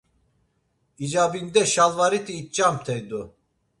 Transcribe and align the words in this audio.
İcabinde 1.03 1.61
şalvariti 1.73 2.33
iç̌amt̆ey 2.41 3.01
do… 3.09 3.21